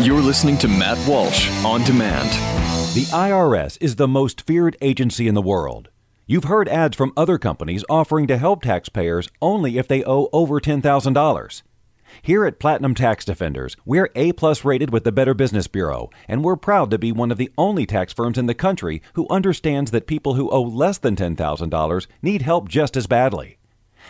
[0.00, 2.30] You're listening to Matt Walsh on demand.
[2.94, 5.88] The IRS is the most feared agency in the world.
[6.26, 10.60] You've heard ads from other companies offering to help taxpayers only if they owe over
[10.60, 11.62] $10,000.
[12.22, 16.42] Here at Platinum Tax Defenders, we're A plus rated with the Better Business Bureau, and
[16.42, 19.90] we're proud to be one of the only tax firms in the country who understands
[19.90, 23.58] that people who owe less than $10,000 need help just as badly.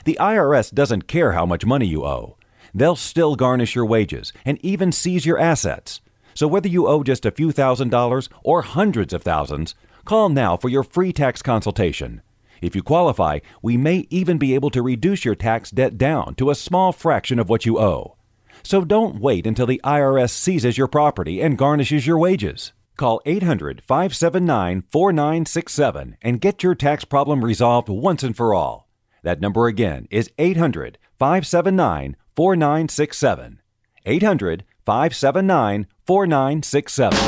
[0.04, 2.36] The IRS doesn't care how much money you owe.
[2.74, 6.00] They'll still garnish your wages and even seize your assets.
[6.34, 9.74] So whether you owe just a few thousand dollars or hundreds of thousands,
[10.04, 12.22] call now for your free tax consultation.
[12.62, 16.50] If you qualify, we may even be able to reduce your tax debt down to
[16.50, 18.16] a small fraction of what you owe.
[18.62, 22.72] So don't wait until the IRS seizes your property and garnishes your wages.
[22.96, 28.90] Call 800 579 4967 and get your tax problem resolved once and for all.
[29.22, 33.60] That number again is 800 579 4967.
[34.06, 37.18] 800 579 4967.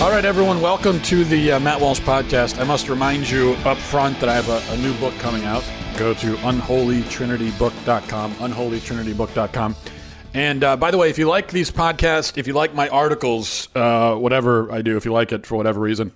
[0.00, 2.58] All right, everyone, welcome to the uh, Matt Walsh podcast.
[2.58, 5.62] I must remind you up front that I have a, a new book coming out.
[5.98, 9.76] Go to unholytrinitybook.com, unholytrinitybook.com.
[10.34, 13.68] And uh, by the way, if you like these podcasts, if you like my articles,
[13.74, 16.12] uh, whatever I do, if you like it for whatever reason,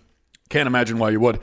[0.49, 1.41] can't imagine why you would.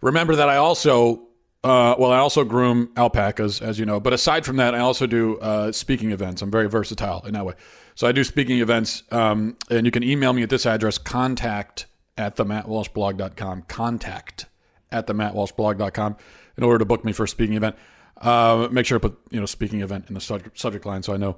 [0.00, 1.26] Remember that I also,
[1.62, 4.00] uh, well, I also groom alpacas, as you know.
[4.00, 6.40] But aside from that, I also do uh, speaking events.
[6.40, 7.54] I'm very versatile in that way.
[7.94, 11.86] So I do speaking events, um, and you can email me at this address, contact
[12.16, 14.46] at the mattwalshblog.com, contact
[14.90, 16.16] at the mattwalshblog.com
[16.56, 17.76] in order to book me for a speaking event.
[18.20, 21.12] Uh, make sure to put, you know, speaking event in the subject, subject line so
[21.12, 21.36] I know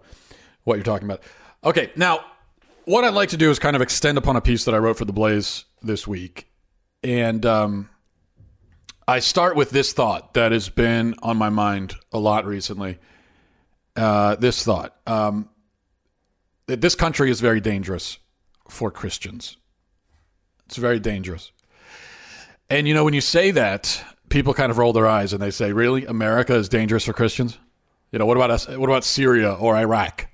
[0.66, 1.22] what you're talking about.
[1.64, 2.24] Okay, now,
[2.84, 4.98] what I'd like to do is kind of extend upon a piece that I wrote
[4.98, 6.48] for The Blaze this week.
[7.02, 7.88] And um,
[9.06, 12.98] I start with this thought that has been on my mind a lot recently.
[13.94, 14.96] Uh, this thought.
[15.06, 15.48] Um,
[16.66, 18.18] that this country is very dangerous
[18.68, 19.56] for Christians.
[20.66, 21.52] It's very dangerous.
[22.68, 25.52] And you know, when you say that, people kind of roll their eyes and they
[25.52, 27.56] say, "Really, America is dangerous for Christians?"
[28.10, 28.66] You know, what about us?
[28.66, 30.26] What about Syria or Iraq?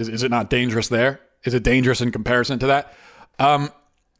[0.00, 1.20] Is is it not dangerous there?
[1.44, 2.94] Is it dangerous in comparison to that?
[3.38, 3.70] Um,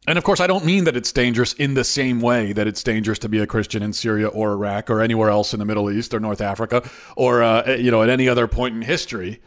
[0.07, 2.83] and of course, I don't mean that it's dangerous in the same way that it's
[2.83, 5.91] dangerous to be a Christian in Syria or Iraq or anywhere else in the Middle
[5.91, 9.41] East or North Africa or uh, you know at any other point in history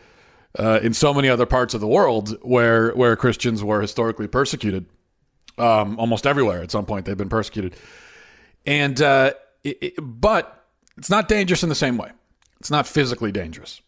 [0.58, 4.86] uh, in so many other parts of the world where where Christians were historically persecuted.
[5.56, 7.76] Um, almost everywhere at some point they've been persecuted,
[8.66, 9.34] and uh,
[9.64, 10.66] it, it, but
[10.98, 12.10] it's not dangerous in the same way.
[12.60, 13.80] It's not physically dangerous,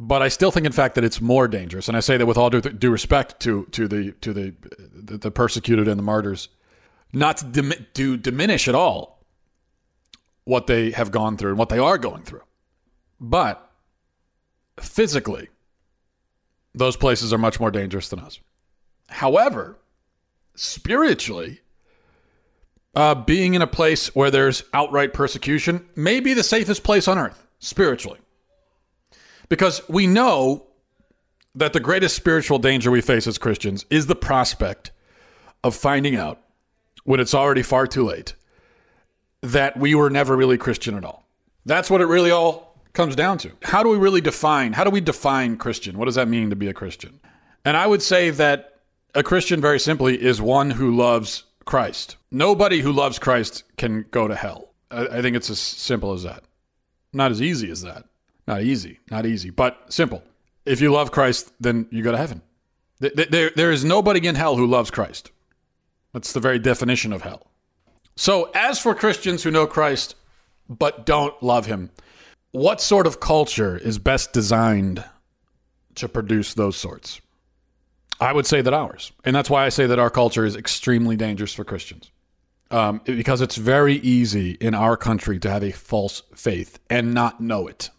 [0.00, 1.88] but I still think, in fact, that it's more dangerous.
[1.88, 4.54] And I say that with all due, due respect to to the to the
[4.92, 6.48] the, persecuted and the martyrs,
[7.12, 9.24] not to, dim- to diminish at all
[10.44, 12.44] what they have gone through and what they are going through,
[13.20, 13.70] but
[14.80, 15.48] physically
[16.74, 18.38] those places are much more dangerous than us.
[19.08, 19.78] However,
[20.54, 21.60] spiritually,
[22.94, 27.18] uh, being in a place where there's outright persecution may be the safest place on
[27.18, 28.20] earth, spiritually.
[29.48, 30.66] Because we know
[31.54, 34.92] that the greatest spiritual danger we face as Christians is the prospect
[35.64, 36.40] of finding out
[37.04, 38.34] when it's already far too late
[39.42, 41.26] that we were never really Christian at all.
[41.64, 43.52] That's what it really all comes down to.
[43.62, 44.72] How do we really define?
[44.72, 45.98] How do we define Christian?
[45.98, 47.20] What does that mean to be a Christian?
[47.64, 48.80] And I would say that
[49.14, 52.16] a Christian, very simply, is one who loves Christ.
[52.30, 54.70] Nobody who loves Christ can go to hell.
[54.90, 56.42] I, think it's as simple as that.
[57.12, 58.04] Not as easy as that.
[58.48, 58.98] Not easy.
[59.10, 60.22] Not easy, but simple.
[60.64, 62.40] If you love Christ, then you go to heaven.
[62.98, 65.30] There, there is nobody in hell who loves Christ.
[66.14, 67.46] That's the very definition of hell.
[68.16, 70.16] So, as for Christians who know Christ
[70.66, 71.90] but don't love him,
[72.50, 75.04] what sort of culture is best designed
[75.96, 77.20] to produce those sorts?
[78.18, 79.12] I would say that ours.
[79.24, 82.10] And that's why I say that our culture is extremely dangerous for Christians.
[82.70, 87.40] Um, because it's very easy in our country to have a false faith and not
[87.40, 87.90] know it.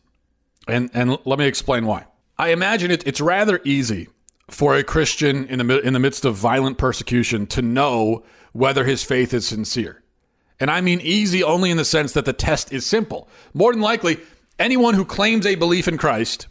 [0.71, 2.06] And, and let me explain why.
[2.38, 4.07] I imagine it, it's rather easy
[4.50, 8.24] for a Christian in the, in the midst of violent persecution to know
[8.54, 10.04] whether his faith is sincere.
[10.60, 13.30] And I mean easy only in the sense that the test is simple.
[13.54, 14.19] More than likely,
[14.57, 16.48] anyone who claims a belief in Christ,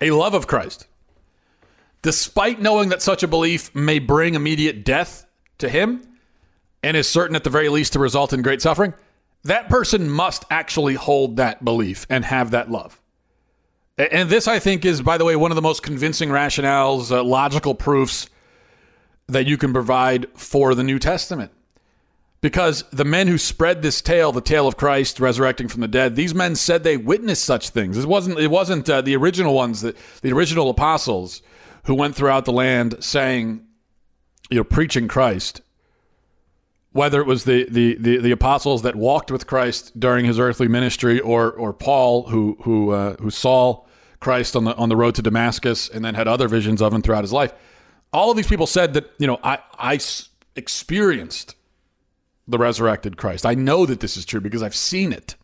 [0.00, 0.86] a love of Christ,
[2.02, 5.26] despite knowing that such a belief may bring immediate death
[5.58, 6.02] to him
[6.82, 8.94] and is certain at the very least to result in great suffering,
[9.44, 13.00] that person must actually hold that belief and have that love.
[13.96, 17.22] And this, I think, is, by the way, one of the most convincing rationales, uh,
[17.22, 18.28] logical proofs
[19.28, 21.52] that you can provide for the New Testament.
[22.40, 26.14] Because the men who spread this tale, the tale of Christ resurrecting from the dead,
[26.14, 27.96] these men said they witnessed such things.
[27.96, 28.38] It wasn't.
[28.38, 31.40] It wasn't uh, the original ones, that the original apostles
[31.84, 33.64] who went throughout the land saying,
[34.50, 35.62] you know, preaching Christ.
[36.94, 40.68] Whether it was the, the, the, the apostles that walked with Christ during his earthly
[40.68, 43.84] ministry, or or Paul who who uh, who saw
[44.20, 47.02] Christ on the on the road to Damascus and then had other visions of him
[47.02, 47.52] throughout his life,
[48.12, 49.98] all of these people said that you know I I
[50.54, 51.56] experienced
[52.46, 53.44] the resurrected Christ.
[53.44, 55.34] I know that this is true because I've seen it.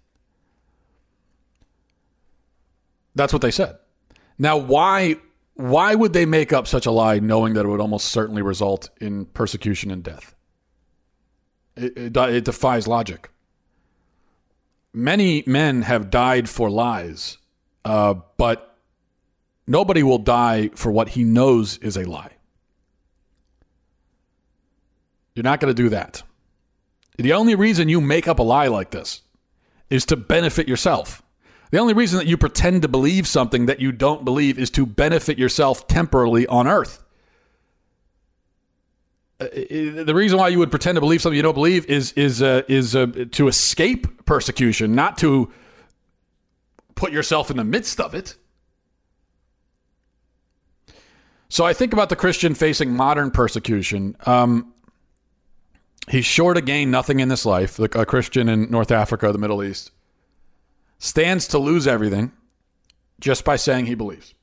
[3.17, 3.77] That's what they said.
[4.39, 5.17] Now, why
[5.55, 8.89] why would they make up such a lie knowing that it would almost certainly result
[9.01, 10.35] in persecution and death?
[11.81, 13.31] It, it, it defies logic.
[14.93, 17.39] Many men have died for lies,
[17.85, 18.77] uh, but
[19.67, 22.33] nobody will die for what he knows is a lie.
[25.35, 26.23] You're not going to do that.
[27.17, 29.23] The only reason you make up a lie like this
[29.89, 31.23] is to benefit yourself.
[31.71, 34.85] The only reason that you pretend to believe something that you don't believe is to
[34.85, 37.05] benefit yourself temporarily on earth.
[39.41, 42.43] Uh, the reason why you would pretend to believe something you don't believe is is
[42.43, 45.51] uh, is uh, to escape persecution, not to
[46.95, 48.37] put yourself in the midst of it.
[51.49, 54.17] So I think about the Christian facing modern persecution.
[54.27, 54.73] Um,
[56.11, 59.63] He's sure to gain nothing in this life, a Christian in North Africa, the Middle
[59.63, 59.93] East,
[60.99, 62.33] stands to lose everything
[63.21, 64.35] just by saying he believes.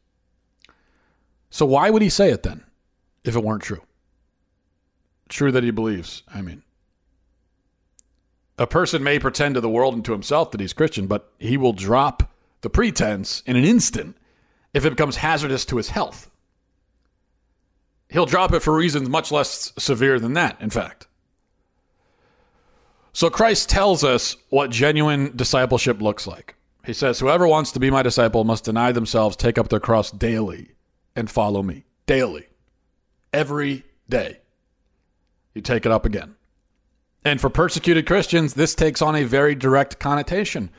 [1.49, 2.63] So why would he say it then
[3.25, 3.81] if it weren't true?
[5.29, 6.63] True that he believes, I mean.
[8.57, 11.57] A person may pretend to the world and to himself that he's Christian, but he
[11.57, 14.17] will drop the pretense in an instant
[14.73, 16.29] if it becomes hazardous to his health.
[18.09, 21.07] He'll drop it for reasons much less severe than that, in fact.
[23.13, 26.55] So Christ tells us what genuine discipleship looks like.
[26.85, 30.09] He says, Whoever wants to be my disciple must deny themselves, take up their cross
[30.09, 30.71] daily,
[31.15, 31.83] and follow me.
[32.05, 32.47] Daily.
[33.33, 34.39] Every day.
[35.57, 36.35] You take it up again.
[37.25, 40.69] And for persecuted Christians, this takes on a very direct connotation.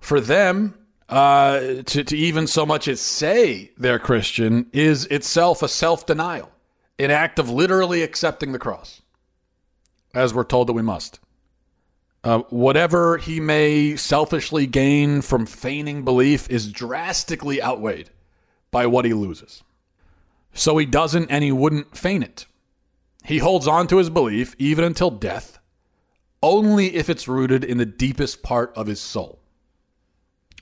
[0.00, 0.74] For them,
[1.08, 6.50] uh, to, to even so much as say they're Christian is itself a self denial,
[6.98, 9.00] an act of literally accepting the cross,
[10.12, 11.20] as we're told that we must.
[12.24, 18.10] Uh, whatever he may selfishly gain from feigning belief is drastically outweighed
[18.72, 19.62] by what he loses.
[20.52, 22.46] So he doesn't and he wouldn't feign it.
[23.24, 25.58] He holds on to his belief even until death,
[26.42, 29.40] only if it's rooted in the deepest part of his soul.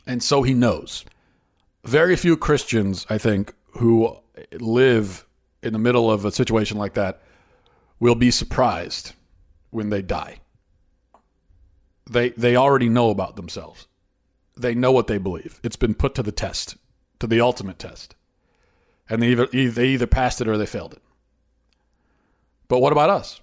[0.06, 1.04] And so he knows.
[1.84, 4.16] Very few Christians, I think, who
[4.52, 5.26] live
[5.62, 7.20] in the middle of a situation like that
[8.00, 9.12] will be surprised
[9.70, 10.38] when they die.
[12.10, 13.86] They they already know about themselves.
[14.56, 15.60] They know what they believe.
[15.62, 16.76] It's been put to the test,
[17.20, 18.14] to the ultimate test,
[19.08, 21.02] and they either they either passed it or they failed it.
[22.68, 23.40] But what about us?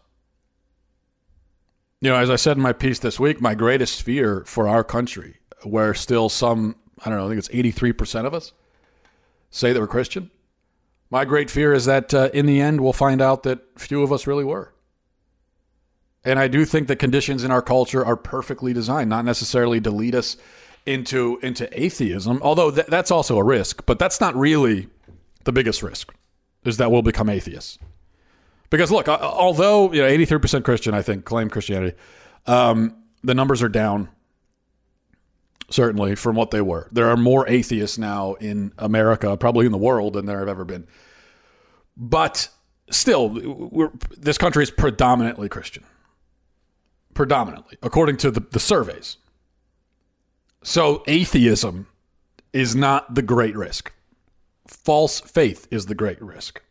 [2.01, 4.83] You know, as I said in my piece this week, my greatest fear for our
[4.83, 8.53] country, where still some I don't know, I think it's eighty three percent of us
[9.49, 10.29] say that we're Christian.
[11.09, 14.11] My great fear is that uh, in the end, we'll find out that few of
[14.11, 14.73] us really were.
[16.23, 19.91] And I do think the conditions in our culture are perfectly designed, not necessarily to
[19.91, 20.37] lead us
[20.85, 24.87] into into atheism, although th- that's also a risk, but that's not really
[25.45, 26.13] the biggest risk
[26.63, 27.77] is that we'll become atheists.
[28.69, 31.95] Because look, although you know 83% Christian, I think claim Christianity,
[32.45, 34.09] um, the numbers are down
[35.69, 36.87] certainly from what they were.
[36.91, 40.63] There are more atheists now in America, probably in the world, than there have ever
[40.63, 40.87] been.
[41.97, 42.49] But
[42.91, 45.83] still, this country is predominantly Christian
[47.15, 49.17] predominantly, according to the, the surveys.
[50.61, 51.87] So atheism
[52.53, 53.91] is not the great risk.
[54.67, 56.61] False faith is the great risk.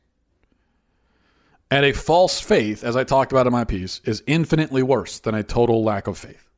[1.70, 5.34] And a false faith, as I talked about in my piece, is infinitely worse than
[5.34, 6.48] a total lack of faith.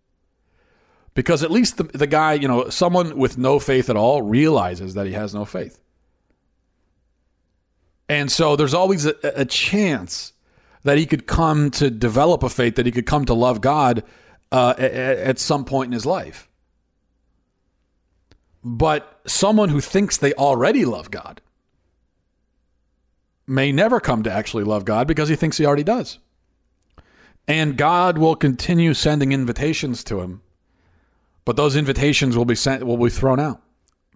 [1.15, 4.95] Because at least the, the guy, you know, someone with no faith at all realizes
[4.95, 5.81] that he has no faith.
[8.09, 10.33] And so there's always a, a chance
[10.83, 14.05] that he could come to develop a faith, that he could come to love God
[14.53, 16.49] uh, at, at some point in his life.
[18.63, 21.41] But someone who thinks they already love God
[23.47, 26.19] may never come to actually love God because he thinks he already does.
[27.49, 30.43] And God will continue sending invitations to him,
[31.45, 33.63] but those invitations will be sent will be thrown out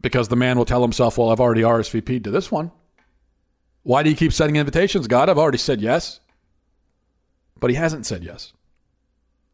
[0.02, 2.72] because the man will tell himself, "Well, I've already RSVP'd to this one.
[3.82, 5.28] Why do you keep sending invitations, God?
[5.28, 6.20] I've already said yes."
[7.60, 8.52] But he hasn't said yes.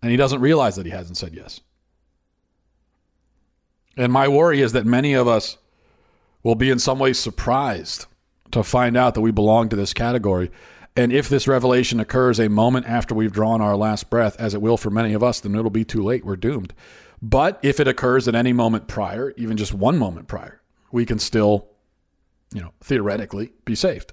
[0.01, 1.61] And he doesn't realize that he hasn't said yes.
[3.97, 5.59] And my worry is that many of us
[6.43, 8.07] will be in some ways surprised
[8.53, 10.51] to find out that we belong to this category.
[10.97, 14.63] And if this revelation occurs a moment after we've drawn our last breath, as it
[14.63, 16.25] will for many of us, then it'll be too late.
[16.25, 16.73] We're doomed.
[17.21, 20.63] But if it occurs at any moment prior, even just one moment prior,
[20.93, 21.69] we can still,
[22.55, 24.13] you know, theoretically be saved.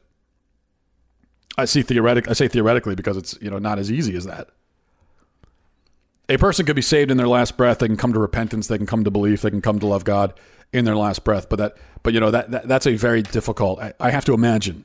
[1.57, 4.49] I see theoretic I say theoretically because it's, you know, not as easy as that.
[6.33, 7.77] A person could be saved in their last breath.
[7.77, 8.65] They can come to repentance.
[8.65, 9.43] They can come to belief.
[9.43, 10.33] They can come to love God
[10.71, 11.47] in their last breath.
[11.47, 13.79] But that, but you know, that, that that's a very difficult.
[13.79, 14.83] I, I have to imagine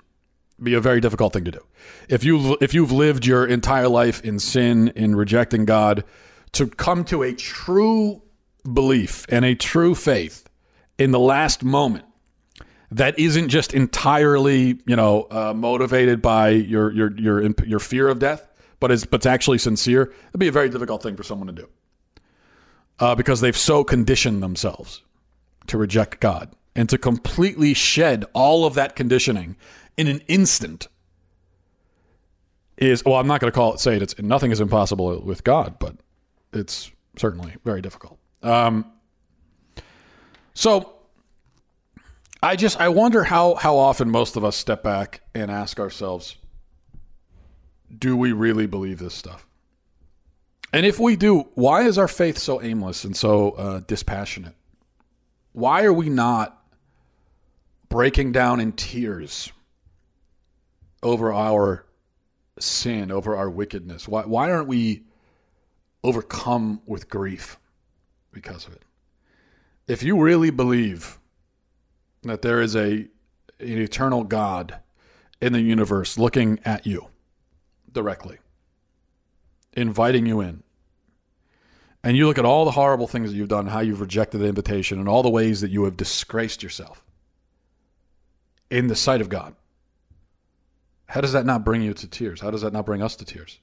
[0.62, 1.64] be a very difficult thing to do.
[2.11, 6.05] If you if you've lived your entire life in sin, in rejecting God,
[6.52, 8.21] to come to a true
[8.71, 10.47] belief and a true faith
[10.99, 12.05] in the last moment
[12.90, 18.19] that isn't just entirely, you know, uh, motivated by your your your your fear of
[18.19, 18.47] death,
[18.80, 21.52] but is but it's actually sincere, it'd be a very difficult thing for someone to
[21.52, 21.68] do.
[23.00, 25.02] Uh, because they've so conditioned themselves
[25.68, 29.56] to reject God and to completely shed all of that conditioning
[29.97, 30.88] in an instant
[32.76, 34.02] is well, I'm not going to call it say it.
[34.02, 35.97] It's nothing is impossible with God, but
[36.52, 38.18] it's certainly very difficult.
[38.42, 38.92] Um,
[40.54, 40.92] so
[42.42, 46.37] I just I wonder how how often most of us step back and ask ourselves,
[47.97, 49.47] do we really believe this stuff?
[50.73, 54.54] And if we do, why is our faith so aimless and so uh, dispassionate?
[55.52, 56.62] Why are we not
[57.88, 59.50] breaking down in tears
[61.02, 61.87] over our
[62.59, 64.07] sin, over our wickedness?
[64.07, 65.04] Why, why aren't we
[66.04, 67.59] overcome with grief
[68.30, 68.83] because of it?
[69.87, 71.18] If you really believe
[72.23, 73.09] that there is a
[73.61, 74.78] an eternal God
[75.40, 77.09] in the universe looking at you,
[77.99, 78.38] directly,
[79.73, 80.62] inviting you in.
[82.05, 84.47] And you look at all the horrible things that you've done, how you've rejected the
[84.47, 87.05] invitation, and all the ways that you have disgraced yourself
[88.71, 89.57] in the sight of God.
[91.07, 92.40] How does that not bring you to tears?
[92.40, 93.59] How does that not bring us to tears?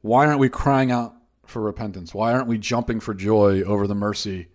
[0.00, 2.14] Why aren't we crying out for repentance?
[2.14, 4.46] Why aren't we jumping for joy over the mercy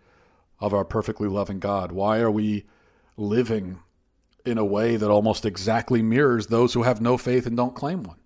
[0.62, 1.92] of our perfectly loving God?
[1.92, 2.64] Why are we
[3.18, 3.80] living
[4.46, 8.04] in a way that almost exactly mirrors those who have no faith and don't claim
[8.04, 8.18] one.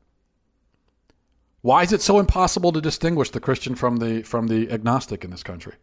[1.62, 5.32] Why is it so impossible to distinguish the Christian from the from the agnostic in
[5.32, 5.74] this country?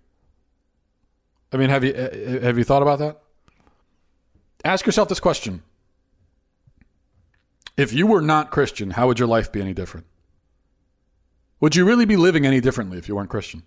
[1.53, 3.21] I mean, have you have you thought about that?
[4.64, 5.62] Ask yourself this question.
[7.76, 10.07] If you were not Christian, how would your life be any different?
[11.61, 13.62] Would you really be living any differently if you weren't Christian?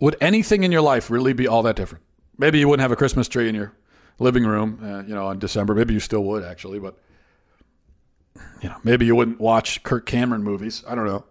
[0.00, 2.04] Would anything in your life really be all that different?
[2.38, 3.72] Maybe you wouldn't have a Christmas tree in your
[4.18, 5.74] living room, uh, you know, in December.
[5.74, 6.98] Maybe you still would actually, but
[8.60, 10.82] you know, maybe you wouldn't watch Kirk Cameron movies.
[10.86, 11.24] I don't know.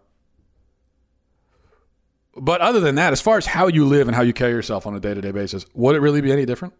[2.35, 4.87] But other than that, as far as how you live and how you carry yourself
[4.87, 6.73] on a day to day basis, would it really be any different?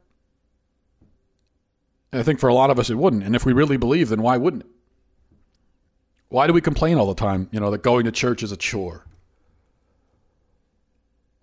[2.12, 3.24] And I think for a lot of us, it wouldn't.
[3.24, 4.70] And if we really believe, then why wouldn't it?
[6.30, 8.58] Why do we complain all the time, you know, that going to church is a
[8.58, 9.06] chore?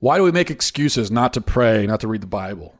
[0.00, 2.79] Why do we make excuses not to pray, not to read the Bible?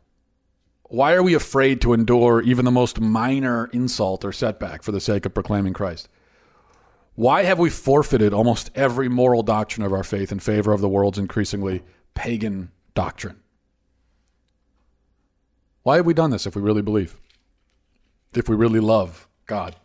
[0.91, 4.99] Why are we afraid to endure even the most minor insult or setback for the
[4.99, 6.09] sake of proclaiming Christ?
[7.15, 10.89] Why have we forfeited almost every moral doctrine of our faith in favor of the
[10.89, 13.37] world's increasingly pagan doctrine?
[15.85, 17.17] Why have we done this if we really believe?
[18.35, 19.77] If we really love God?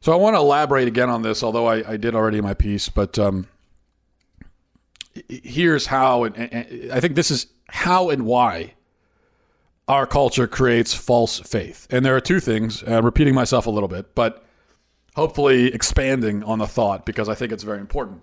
[0.00, 2.54] So I want to elaborate again on this, although I, I did already in my
[2.54, 3.48] piece, but um,
[5.28, 8.74] here's how, and, and I think this is how and why
[9.88, 11.86] our culture creates false faith.
[11.90, 14.44] And there are two things, uh, repeating myself a little bit, but
[15.14, 18.22] hopefully expanding on the thought because I think it's very important.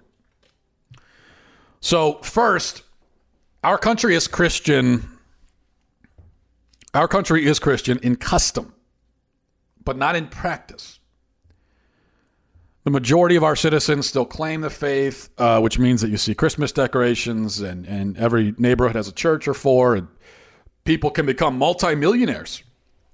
[1.79, 2.83] So, first,
[3.63, 5.09] our country is Christian.
[6.93, 8.73] Our country is Christian in custom,
[9.83, 10.99] but not in practice.
[12.83, 16.35] The majority of our citizens still claim the faith, uh, which means that you see
[16.35, 19.95] Christmas decorations and, and every neighborhood has a church or four.
[19.95, 20.07] And
[20.85, 22.63] people can become multimillionaires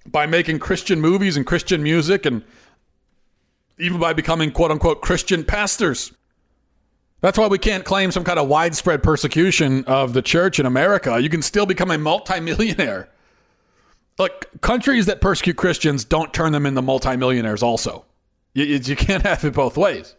[0.05, 2.43] by making Christian movies and Christian music and
[3.77, 6.11] even by becoming quote unquote Christian pastors.
[7.21, 11.19] That's why we can't claim some kind of widespread persecution of the church in America.
[11.21, 13.09] You can still become a multimillionaire.
[14.17, 18.05] Look, countries that persecute Christians don't turn them into multimillionaires, also.
[18.53, 20.15] You, you can't have it both ways.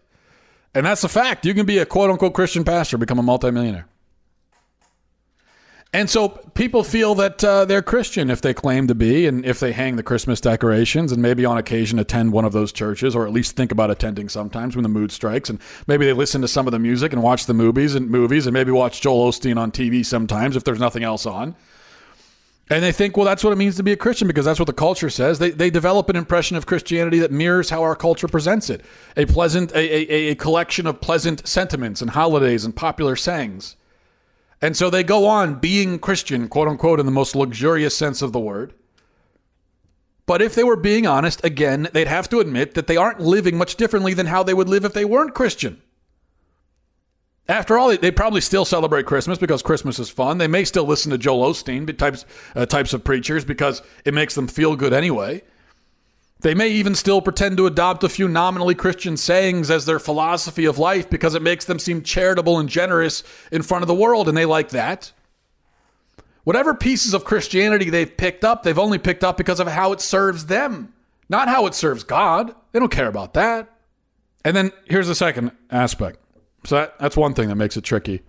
[0.74, 1.44] And that's a fact.
[1.44, 3.86] You can be a quote unquote Christian pastor, become a multimillionaire.
[5.92, 9.58] And so people feel that uh, they're Christian if they claim to be, and if
[9.58, 13.26] they hang the Christmas decorations, and maybe on occasion attend one of those churches, or
[13.26, 15.50] at least think about attending sometimes when the mood strikes.
[15.50, 18.46] And maybe they listen to some of the music and watch the movies and movies,
[18.46, 21.56] and maybe watch Joel Osteen on TV sometimes if there's nothing else on.
[22.72, 24.68] And they think, well, that's what it means to be a Christian because that's what
[24.68, 25.40] the culture says.
[25.40, 28.82] They, they develop an impression of Christianity that mirrors how our culture presents it
[29.16, 33.74] a pleasant, a, a, a collection of pleasant sentiments and holidays and popular sayings.
[34.62, 38.32] And so they go on being Christian, quote unquote, in the most luxurious sense of
[38.32, 38.74] the word.
[40.26, 43.56] But if they were being honest, again, they'd have to admit that they aren't living
[43.56, 45.82] much differently than how they would live if they weren't Christian.
[47.48, 50.38] After all, they probably still celebrate Christmas because Christmas is fun.
[50.38, 52.24] They may still listen to Joel Osteen types
[52.54, 55.42] uh, types of preachers because it makes them feel good anyway.
[56.40, 60.64] They may even still pretend to adopt a few nominally Christian sayings as their philosophy
[60.64, 64.28] of life because it makes them seem charitable and generous in front of the world,
[64.28, 65.12] and they like that.
[66.44, 70.00] Whatever pieces of Christianity they've picked up, they've only picked up because of how it
[70.00, 70.94] serves them,
[71.28, 72.54] not how it serves God.
[72.72, 73.70] They don't care about that.
[74.42, 76.18] And then here's the second aspect.
[76.64, 78.22] So that, that's one thing that makes it tricky,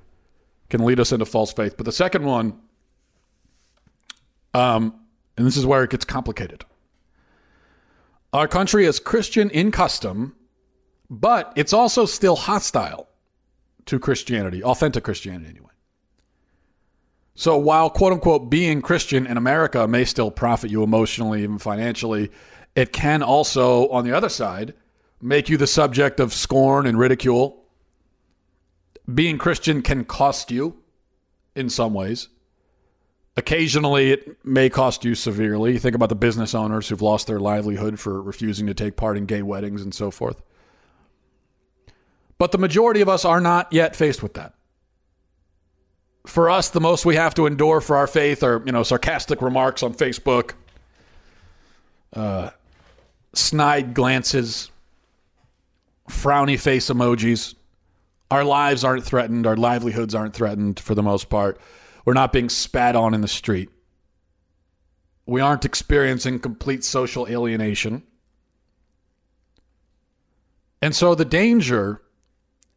[0.69, 1.77] can lead us into false faith.
[1.77, 2.59] But the second one,
[4.53, 4.95] um,
[5.37, 6.65] and this is where it gets complicated.
[8.33, 10.35] Our country is Christian in custom,
[11.09, 13.09] but it's also still hostile
[13.85, 15.67] to Christianity, authentic Christianity anyway.
[17.35, 22.31] So while quote unquote being Christian in America may still profit you emotionally, even financially,
[22.75, 24.73] it can also, on the other side,
[25.21, 27.65] make you the subject of scorn and ridicule.
[29.13, 30.77] Being Christian can cost you
[31.55, 32.29] in some ways.
[33.37, 35.77] Occasionally, it may cost you severely.
[35.77, 39.25] Think about the business owners who've lost their livelihood for refusing to take part in
[39.25, 40.41] gay weddings and so forth.
[42.37, 44.53] But the majority of us are not yet faced with that.
[46.25, 49.41] For us, the most we have to endure for our faith are, you know, sarcastic
[49.41, 50.53] remarks on Facebook,
[52.13, 52.49] uh,
[53.33, 54.69] snide glances,
[56.09, 57.55] frowny face emojis.
[58.29, 59.47] Our lives aren't threatened.
[59.47, 61.59] Our livelihoods aren't threatened for the most part.
[62.05, 63.69] We're not being spat on in the street.
[65.25, 68.03] We aren't experiencing complete social alienation.
[70.81, 72.01] And so the danger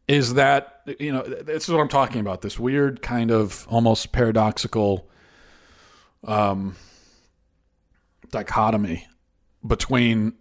[0.07, 4.11] is that, you know, this is what I'm talking about this weird kind of almost
[4.11, 5.09] paradoxical
[6.23, 6.75] um,
[8.31, 9.07] dichotomy
[9.65, 10.33] between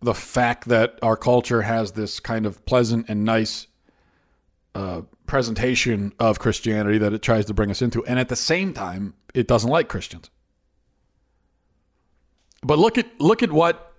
[0.00, 3.66] the fact that our culture has this kind of pleasant and nice
[4.74, 8.72] uh, presentation of Christianity that it tries to bring us into, and at the same
[8.72, 10.30] time, it doesn't like Christians.
[12.62, 13.92] But look at look at what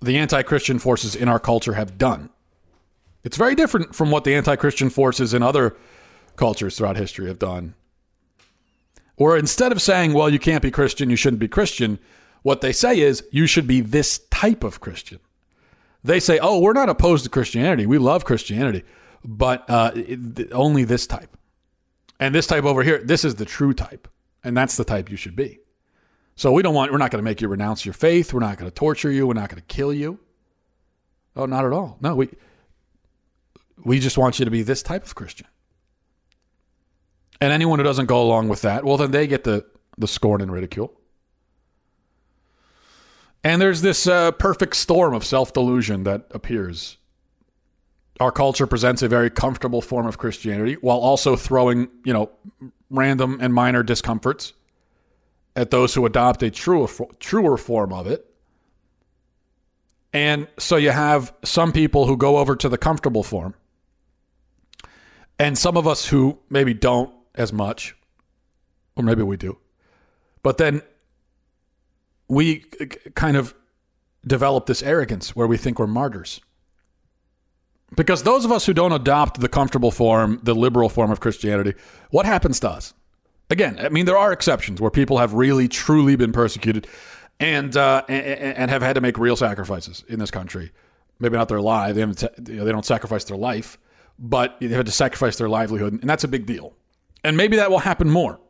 [0.00, 2.30] the anti-Christian forces in our culture have done.
[3.22, 5.76] It's very different from what the anti-Christian forces in other
[6.36, 7.74] cultures throughout history have done.
[9.16, 11.98] Or instead of saying, "Well, you can't be Christian, you shouldn't be Christian,"
[12.42, 15.18] what they say is, "You should be this type of Christian."
[16.02, 17.84] They say, "Oh, we're not opposed to Christianity.
[17.84, 18.82] We love Christianity."
[19.24, 21.36] But uh, it, only this type.
[22.18, 24.08] And this type over here, this is the true type,
[24.44, 25.60] and that's the type you should be.
[26.36, 26.92] So we don't want.
[26.92, 28.32] We're not going to make you renounce your faith.
[28.32, 29.26] We're not going to torture you.
[29.26, 30.18] We're not going to kill you.
[31.36, 31.98] Oh, not at all.
[32.00, 32.30] No, we
[33.84, 35.46] we just want you to be this type of Christian.
[37.40, 40.40] And anyone who doesn't go along with that, well, then they get the the scorn
[40.40, 40.92] and ridicule.
[43.42, 46.98] And there's this uh, perfect storm of self delusion that appears
[48.20, 52.30] our culture presents a very comfortable form of Christianity while also throwing, you know,
[52.90, 54.52] random and minor discomforts
[55.56, 56.86] at those who adopt a truer,
[57.18, 58.26] truer form of it.
[60.12, 63.54] And so you have some people who go over to the comfortable form,
[65.38, 67.96] and some of us who maybe don't as much,
[68.96, 69.56] or maybe we do.
[70.42, 70.82] But then
[72.28, 72.64] we
[73.14, 73.54] kind of
[74.26, 76.40] develop this arrogance where we think we're martyrs.
[77.96, 81.74] Because those of us who don't adopt the comfortable form, the liberal form of Christianity,
[82.10, 82.94] what happens to us?
[83.50, 86.86] Again, I mean, there are exceptions where people have really, truly been persecuted
[87.40, 90.70] and, uh, and, and have had to make real sacrifices in this country.
[91.18, 93.76] Maybe not their life; they, you know, they don't sacrifice their life,
[94.18, 96.74] but they had to sacrifice their livelihood, and that's a big deal.
[97.24, 98.40] And maybe that will happen more.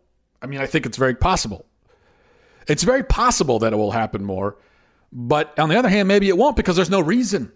[0.40, 1.66] I mean, I think it's very possible.
[2.68, 4.56] It's very possible that it will happen more,
[5.12, 7.50] but on the other hand, maybe it won't because there's no reason.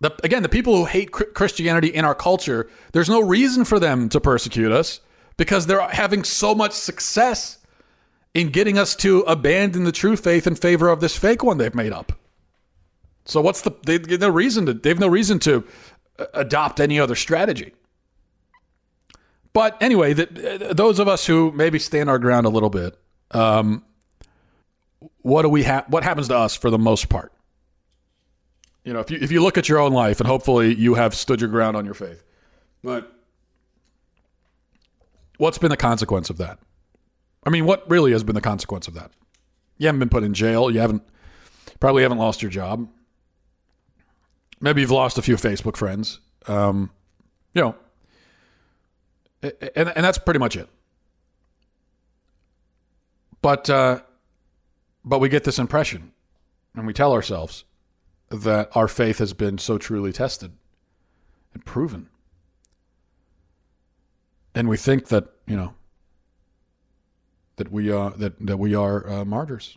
[0.00, 4.08] The, again, the people who hate Christianity in our culture, there's no reason for them
[4.08, 5.00] to persecute us
[5.36, 7.58] because they're having so much success
[8.34, 11.74] in getting us to abandon the true faith in favor of this fake one they've
[11.74, 12.12] made up.
[13.24, 15.64] So what's the they, they no reason to they have no reason to
[16.18, 17.74] uh, adopt any other strategy.
[19.52, 22.96] But anyway, the, those of us who maybe stand our ground a little bit,
[23.32, 23.84] um,
[25.22, 25.86] what do we have?
[25.88, 27.32] What happens to us for the most part?
[28.84, 31.14] You know, if you if you look at your own life, and hopefully you have
[31.14, 32.24] stood your ground on your faith,
[32.82, 33.12] but
[35.36, 36.58] what's been the consequence of that?
[37.44, 39.10] I mean, what really has been the consequence of that?
[39.78, 40.70] You haven't been put in jail.
[40.70, 41.02] You haven't
[41.78, 42.88] probably haven't lost your job.
[44.60, 46.20] Maybe you've lost a few Facebook friends.
[46.46, 46.90] Um,
[47.54, 47.74] you know,
[49.42, 50.68] and and that's pretty much it.
[53.42, 54.00] But uh,
[55.04, 56.12] but we get this impression,
[56.74, 57.64] and we tell ourselves
[58.30, 60.52] that our faith has been so truly tested
[61.52, 62.08] and proven.
[64.54, 65.74] And we think that, you know,
[67.56, 69.76] that we are that, that we are uh, martyrs.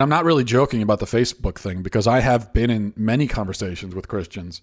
[0.00, 3.94] I'm not really joking about the Facebook thing because I have been in many conversations
[3.94, 4.62] with Christians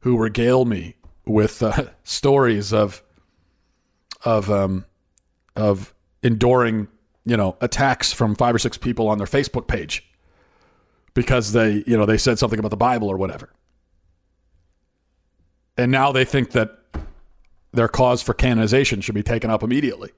[0.00, 3.02] who regale me with uh, stories of
[4.24, 4.84] of um,
[5.54, 6.88] of enduring,
[7.24, 10.06] you know, attacks from five or six people on their Facebook page
[11.16, 13.48] because they, you know, they said something about the Bible or whatever.
[15.78, 16.78] And now they think that
[17.72, 20.10] their cause for canonization should be taken up immediately.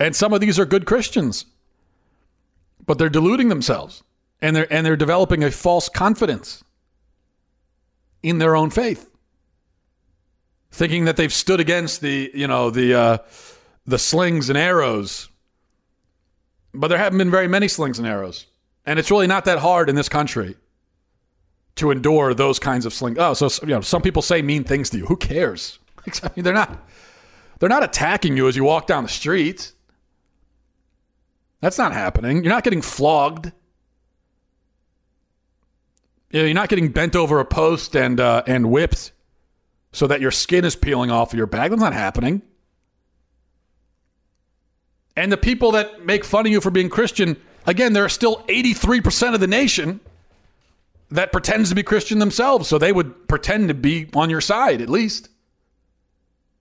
[0.00, 1.46] And some of these are good Christians,
[2.84, 4.02] but they're deluding themselves
[4.42, 6.64] and they're and they're developing a false confidence
[8.20, 9.08] in their own faith,
[10.72, 13.18] thinking that they've stood against the you know the uh,
[13.86, 15.28] the slings and arrows.
[16.74, 18.47] But there haven't been very many slings and arrows.
[18.88, 20.56] And it's really not that hard in this country
[21.74, 23.16] to endure those kinds of sling.
[23.18, 25.04] Oh, so you know, some people say mean things to you.
[25.04, 25.78] Who cares?
[26.22, 26.88] I mean, they're not
[27.58, 29.72] they're not attacking you as you walk down the street.
[31.60, 32.42] That's not happening.
[32.42, 33.52] You're not getting flogged.
[36.30, 39.12] You're not getting bent over a post and uh, and whipped
[39.92, 41.68] so that your skin is peeling off of your back.
[41.68, 42.40] That's not happening.
[45.14, 47.36] And the people that make fun of you for being Christian
[47.68, 50.00] Again, there are still 83% of the nation
[51.10, 54.80] that pretends to be Christian themselves, so they would pretend to be on your side
[54.80, 55.28] at least.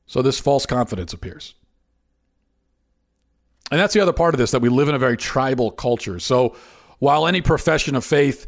[0.06, 1.56] So this false confidence appears.
[3.72, 6.20] And that's the other part of this that we live in a very tribal culture.
[6.20, 6.58] So
[7.00, 8.46] while any profession of faith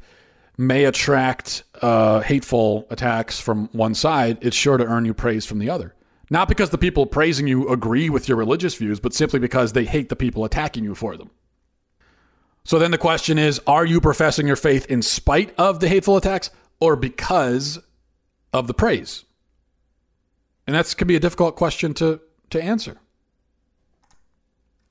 [0.57, 5.59] may attract uh, hateful attacks from one side, it's sure to earn you praise from
[5.59, 5.95] the other.
[6.29, 9.85] Not because the people praising you agree with your religious views, but simply because they
[9.85, 11.29] hate the people attacking you for them.
[12.69, 16.17] So then the question is are you professing your faith in spite of the hateful
[16.17, 17.79] attacks or because
[18.53, 19.25] of the praise?
[20.67, 22.99] And that can be a difficult question to, to answer.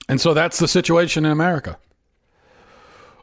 [0.09, 1.79] And so that's the situation in America.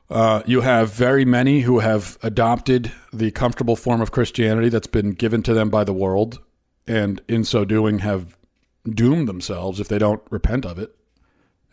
[0.10, 5.12] Uh, you have very many who have adopted the comfortable form of Christianity that's been
[5.12, 6.40] given to them by the world,
[6.88, 8.38] and in so doing have
[8.90, 10.96] doomed themselves if they don't repent of it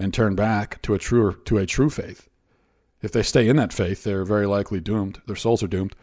[0.00, 2.28] and turn back to a truer to a true faith
[3.02, 5.20] if they stay in that faith, they're very likely doomed.
[5.26, 5.94] Their souls are doomed.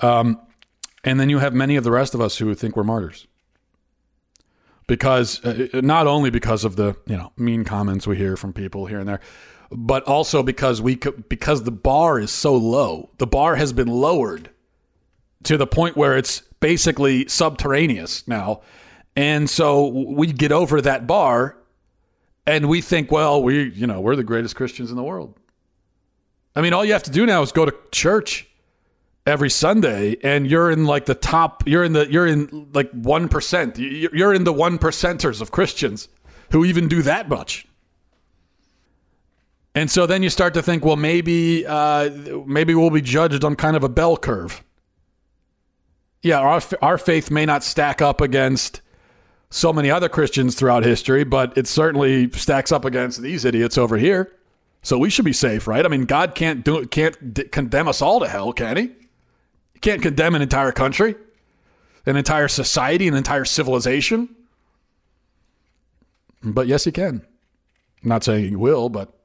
[0.00, 0.40] Um,
[1.04, 3.26] and then you have many of the rest of us who think we're martyrs.
[4.86, 8.52] Because uh, uh, not only because of the you know mean comments we hear from
[8.52, 9.20] people here and there,
[9.70, 13.10] but also because we because the bar is so low.
[13.18, 14.50] The bar has been lowered
[15.44, 18.62] to the point where it's basically subterraneous now.
[19.14, 21.56] And so we get over that bar
[22.46, 25.38] and we think, well, we, you know, we're the greatest Christians in the world.
[26.54, 28.46] I mean, all you have to do now is go to church
[29.26, 31.62] every Sunday, and you're in like the top.
[31.66, 32.10] You're in the.
[32.10, 33.78] You're in like one percent.
[33.78, 36.08] You're in the one percenters of Christians
[36.50, 37.66] who even do that much.
[39.74, 42.10] And so then you start to think, well, maybe uh,
[42.46, 44.62] maybe we'll be judged on kind of a bell curve.
[46.20, 48.82] Yeah, our our faith may not stack up against
[49.48, 53.96] so many other Christians throughout history, but it certainly stacks up against these idiots over
[53.96, 54.30] here.
[54.82, 55.84] So we should be safe, right?
[55.84, 58.90] I mean, God can't do can't d- condemn us all to hell, can he?
[59.74, 61.14] He can't condemn an entire country,
[62.04, 64.34] an entire society, an entire civilization.
[66.42, 67.24] But yes, he can.
[68.02, 69.16] I'm not saying he will, but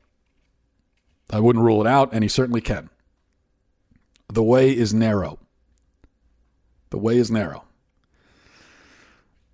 [1.31, 2.89] I wouldn't rule it out, and he certainly can.
[4.31, 5.39] The way is narrow.
[6.91, 7.63] The way is narrow.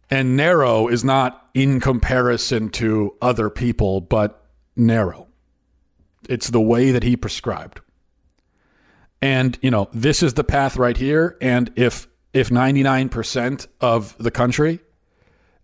[0.10, 5.28] And narrow is not in comparison to other people, but narrow.
[6.30, 7.82] It's the way that he prescribed.
[9.22, 11.38] And, you know, this is the path right here.
[11.42, 14.80] And if if 99% of the country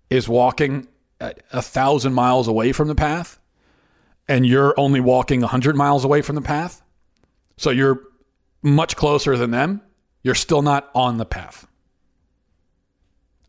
[0.09, 0.87] is walking
[1.19, 3.39] a thousand miles away from the path,
[4.27, 6.83] and you're only walking 100 miles away from the path,
[7.57, 8.01] so you're
[8.61, 9.81] much closer than them,
[10.21, 11.67] you're still not on the path.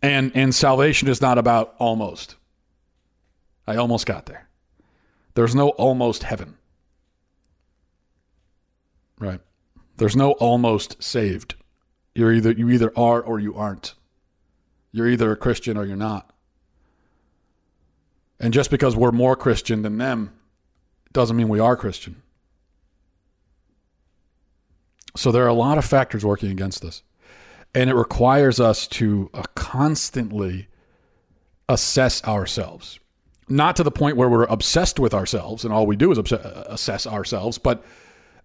[0.03, 2.37] And and salvation is not about almost.
[3.67, 4.49] I almost got there.
[5.35, 6.57] There's no almost heaven.
[9.21, 9.41] Right.
[9.99, 11.55] There's no almost saved.
[12.15, 13.95] You're either you either are or you aren't.
[14.91, 16.33] You're either a Christian or you're not.
[18.41, 20.33] And just because we're more Christian than them
[21.13, 22.23] doesn't mean we are Christian.
[25.17, 27.03] So there are a lot of factors working against this.
[27.75, 30.69] And it requires us to uh, constantly
[31.69, 32.99] assess ourselves.
[33.49, 36.33] Not to the point where we're obsessed with ourselves and all we do is obs-
[36.33, 37.85] assess ourselves, but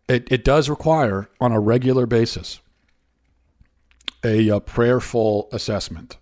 [0.07, 2.59] it, it does require on a regular basis
[4.23, 6.17] a, a prayerful assessment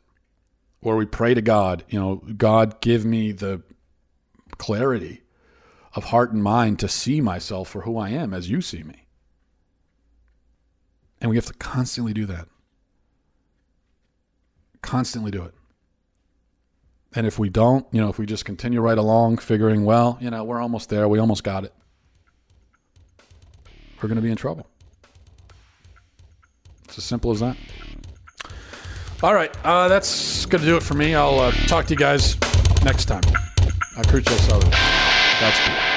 [0.81, 3.61] where we pray to God, you know, God, give me the
[4.57, 5.21] clarity
[5.95, 9.05] of heart and mind to see myself for who I am as you see me.
[11.21, 12.47] And we have to constantly do that.
[14.81, 15.53] Constantly do it.
[17.15, 20.29] And if we don't, you know, if we just continue right along figuring, well, you
[20.29, 21.73] know, we're almost there, we almost got it,
[24.03, 24.67] we're going to be in trouble.
[26.83, 27.55] It's as simple as that.
[29.23, 31.15] All right, uh, that's going to do it for me.
[31.15, 32.37] I'll uh, talk to you guys
[32.83, 33.23] next time.
[33.95, 34.49] I appreciate it.
[35.39, 35.92] Godspeed.